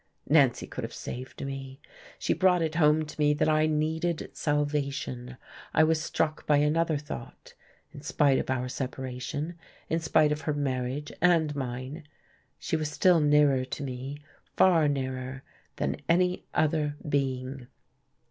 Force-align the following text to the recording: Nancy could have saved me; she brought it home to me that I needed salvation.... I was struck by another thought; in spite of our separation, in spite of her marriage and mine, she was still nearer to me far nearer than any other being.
Nancy 0.27 0.65
could 0.65 0.83
have 0.83 0.95
saved 0.95 1.45
me; 1.45 1.79
she 2.17 2.33
brought 2.33 2.63
it 2.63 2.73
home 2.73 3.05
to 3.05 3.19
me 3.21 3.35
that 3.35 3.47
I 3.47 3.67
needed 3.67 4.31
salvation.... 4.33 5.37
I 5.75 5.83
was 5.83 6.01
struck 6.01 6.47
by 6.47 6.57
another 6.57 6.97
thought; 6.97 7.53
in 7.93 8.01
spite 8.01 8.39
of 8.39 8.49
our 8.49 8.67
separation, 8.67 9.59
in 9.89 9.99
spite 9.99 10.31
of 10.31 10.41
her 10.41 10.55
marriage 10.55 11.11
and 11.21 11.55
mine, 11.55 12.07
she 12.57 12.75
was 12.75 12.89
still 12.89 13.19
nearer 13.19 13.63
to 13.63 13.83
me 13.83 14.17
far 14.57 14.87
nearer 14.87 15.43
than 15.75 15.97
any 16.09 16.45
other 16.51 16.95
being. 17.07 17.67